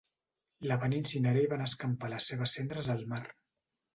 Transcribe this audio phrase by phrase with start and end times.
[0.69, 3.23] La van incinerar i van escampar les seves cendres al mar.